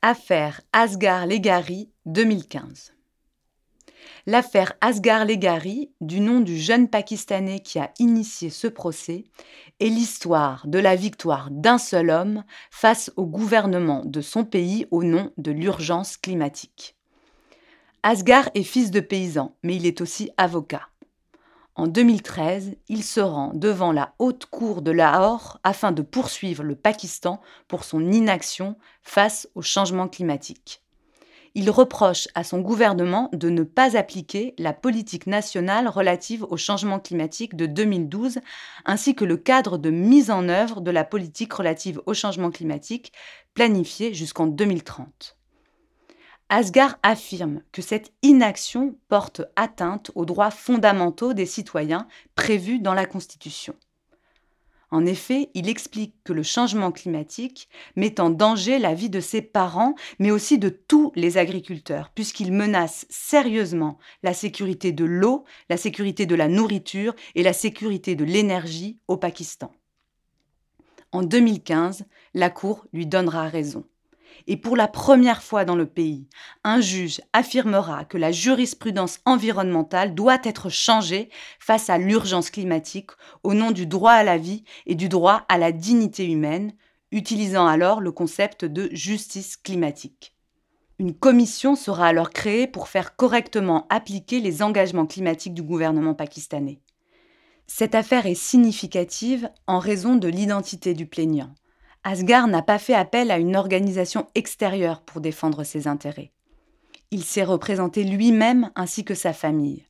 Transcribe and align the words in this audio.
Affaire 0.00 0.60
Asghar-Legari 0.72 1.90
2015. 2.06 2.94
L'affaire 4.26 4.74
Asghar-Legari, 4.80 5.90
du 6.00 6.20
nom 6.20 6.38
du 6.38 6.56
jeune 6.56 6.88
Pakistanais 6.88 7.58
qui 7.58 7.80
a 7.80 7.90
initié 7.98 8.48
ce 8.48 8.68
procès, 8.68 9.24
est 9.80 9.88
l'histoire 9.88 10.68
de 10.68 10.78
la 10.78 10.94
victoire 10.94 11.50
d'un 11.50 11.78
seul 11.78 12.10
homme 12.10 12.44
face 12.70 13.10
au 13.16 13.26
gouvernement 13.26 14.04
de 14.04 14.20
son 14.20 14.44
pays 14.44 14.86
au 14.92 15.02
nom 15.02 15.32
de 15.36 15.50
l'urgence 15.50 16.16
climatique. 16.16 16.94
Asghar 18.04 18.50
est 18.54 18.62
fils 18.62 18.92
de 18.92 19.00
paysan, 19.00 19.56
mais 19.64 19.74
il 19.74 19.84
est 19.84 20.00
aussi 20.00 20.30
avocat. 20.36 20.86
En 21.78 21.86
2013, 21.86 22.74
il 22.88 23.04
se 23.04 23.20
rend 23.20 23.52
devant 23.54 23.92
la 23.92 24.12
haute 24.18 24.46
cour 24.46 24.82
de 24.82 24.90
Lahore 24.90 25.60
afin 25.62 25.92
de 25.92 26.02
poursuivre 26.02 26.64
le 26.64 26.74
Pakistan 26.74 27.40
pour 27.68 27.84
son 27.84 28.10
inaction 28.10 28.76
face 29.04 29.48
au 29.54 29.62
changement 29.62 30.08
climatique. 30.08 30.82
Il 31.54 31.70
reproche 31.70 32.26
à 32.34 32.42
son 32.42 32.58
gouvernement 32.62 33.30
de 33.32 33.48
ne 33.48 33.62
pas 33.62 33.96
appliquer 33.96 34.54
la 34.58 34.72
politique 34.72 35.28
nationale 35.28 35.86
relative 35.86 36.44
au 36.50 36.56
changement 36.56 36.98
climatique 36.98 37.54
de 37.54 37.66
2012 37.66 38.40
ainsi 38.84 39.14
que 39.14 39.24
le 39.24 39.36
cadre 39.36 39.78
de 39.78 39.90
mise 39.90 40.32
en 40.32 40.48
œuvre 40.48 40.80
de 40.80 40.90
la 40.90 41.04
politique 41.04 41.52
relative 41.52 42.02
au 42.06 42.12
changement 42.12 42.50
climatique 42.50 43.12
planifiée 43.54 44.14
jusqu'en 44.14 44.48
2030. 44.48 45.37
Asgar 46.50 46.98
affirme 47.02 47.62
que 47.72 47.82
cette 47.82 48.12
inaction 48.22 48.96
porte 49.08 49.42
atteinte 49.54 50.10
aux 50.14 50.24
droits 50.24 50.50
fondamentaux 50.50 51.34
des 51.34 51.44
citoyens 51.44 52.08
prévus 52.36 52.78
dans 52.78 52.94
la 52.94 53.04
Constitution. 53.04 53.74
En 54.90 55.04
effet, 55.04 55.50
il 55.52 55.68
explique 55.68 56.14
que 56.24 56.32
le 56.32 56.42
changement 56.42 56.90
climatique 56.90 57.68
met 57.96 58.18
en 58.18 58.30
danger 58.30 58.78
la 58.78 58.94
vie 58.94 59.10
de 59.10 59.20
ses 59.20 59.42
parents, 59.42 59.94
mais 60.18 60.30
aussi 60.30 60.58
de 60.58 60.70
tous 60.70 61.12
les 61.14 61.36
agriculteurs, 61.36 62.10
puisqu'il 62.14 62.50
menace 62.50 63.04
sérieusement 63.10 63.98
la 64.22 64.32
sécurité 64.32 64.92
de 64.92 65.04
l'eau, 65.04 65.44
la 65.68 65.76
sécurité 65.76 66.24
de 66.24 66.34
la 66.34 66.48
nourriture 66.48 67.14
et 67.34 67.42
la 67.42 67.52
sécurité 67.52 68.16
de 68.16 68.24
l'énergie 68.24 68.98
au 69.06 69.18
Pakistan. 69.18 69.70
En 71.12 71.22
2015, 71.22 72.06
la 72.32 72.48
Cour 72.48 72.86
lui 72.94 73.06
donnera 73.06 73.48
raison 73.48 73.84
et 74.46 74.56
pour 74.56 74.76
la 74.76 74.88
première 74.88 75.42
fois 75.42 75.64
dans 75.64 75.76
le 75.76 75.86
pays, 75.86 76.28
un 76.64 76.80
juge 76.80 77.20
affirmera 77.32 78.04
que 78.04 78.18
la 78.18 78.32
jurisprudence 78.32 79.20
environnementale 79.24 80.14
doit 80.14 80.38
être 80.44 80.68
changée 80.68 81.30
face 81.58 81.90
à 81.90 81.98
l'urgence 81.98 82.50
climatique 82.50 83.10
au 83.42 83.54
nom 83.54 83.70
du 83.70 83.86
droit 83.86 84.12
à 84.12 84.24
la 84.24 84.38
vie 84.38 84.64
et 84.86 84.94
du 84.94 85.08
droit 85.08 85.44
à 85.48 85.58
la 85.58 85.72
dignité 85.72 86.30
humaine, 86.30 86.72
utilisant 87.10 87.66
alors 87.66 88.00
le 88.00 88.12
concept 88.12 88.64
de 88.64 88.88
justice 88.92 89.56
climatique. 89.56 90.34
Une 90.98 91.14
commission 91.14 91.76
sera 91.76 92.06
alors 92.08 92.30
créée 92.30 92.66
pour 92.66 92.88
faire 92.88 93.14
correctement 93.14 93.86
appliquer 93.88 94.40
les 94.40 94.62
engagements 94.62 95.06
climatiques 95.06 95.54
du 95.54 95.62
gouvernement 95.62 96.14
pakistanais. 96.14 96.80
Cette 97.68 97.94
affaire 97.94 98.26
est 98.26 98.34
significative 98.34 99.50
en 99.66 99.78
raison 99.78 100.16
de 100.16 100.26
l'identité 100.26 100.94
du 100.94 101.06
plaignant. 101.06 101.54
Asgar 102.04 102.46
n'a 102.48 102.62
pas 102.62 102.78
fait 102.78 102.94
appel 102.94 103.30
à 103.30 103.38
une 103.38 103.56
organisation 103.56 104.26
extérieure 104.34 105.02
pour 105.02 105.20
défendre 105.20 105.64
ses 105.64 105.86
intérêts. 105.86 106.32
Il 107.10 107.24
s'est 107.24 107.44
représenté 107.44 108.04
lui-même 108.04 108.70
ainsi 108.76 109.04
que 109.04 109.14
sa 109.14 109.32
famille. 109.32 109.84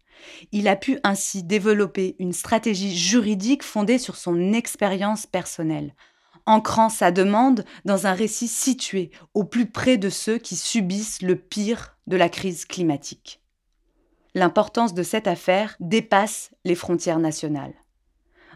Il 0.53 0.69
a 0.69 0.77
pu 0.77 0.99
ainsi 1.05 1.43
développer 1.43 2.17
une 2.19 2.33
stratégie 2.33 2.97
juridique 2.97 3.63
fondée 3.63 3.99
sur 3.99 4.17
son 4.17 4.53
expérience 4.53 5.27
personnelle, 5.27 5.95
ancrant 6.47 6.89
sa 6.89 7.11
demande 7.11 7.65
dans 7.85 8.07
un 8.07 8.15
récit 8.15 8.49
situé 8.49 9.11
au 9.35 9.45
plus 9.45 9.71
près 9.71 9.99
de 9.99 10.09
ceux 10.09 10.39
qui 10.39 10.57
subissent 10.57 11.23
le 11.23 11.37
pire 11.37 11.97
de 12.07 12.17
la 12.17 12.29
crise 12.29 12.65
climatique. 12.65 13.41
L'importance 14.35 14.95
de 14.95 15.03
cette 15.03 15.27
affaire 15.27 15.77
dépasse 15.81 16.51
les 16.65 16.75
frontières 16.75 17.19
nationales. 17.19 17.75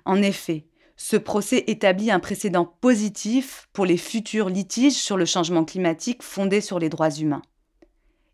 En 0.05 0.23
effet, 0.23 0.67
ce 0.97 1.17
procès 1.17 1.65
établit 1.67 2.11
un 2.11 2.21
précédent 2.21 2.65
positif 2.65 3.69
pour 3.73 3.87
les 3.87 3.97
futurs 3.97 4.49
litiges 4.49 4.93
sur 4.93 5.17
le 5.17 5.25
changement 5.25 5.65
climatique 5.65 6.23
fondés 6.23 6.61
sur 6.61 6.79
les 6.79 6.89
droits 6.89 7.11
humains. 7.11 7.43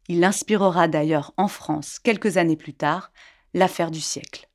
Il 0.09 0.25
inspirera 0.25 0.89
d'ailleurs 0.89 1.33
en 1.37 1.49
France, 1.49 1.99
quelques 1.99 2.37
années 2.37 2.57
plus 2.57 2.75
tard, 2.75 3.13
l'affaire 3.55 3.91
du 3.91 4.01
siècle. 4.01 4.48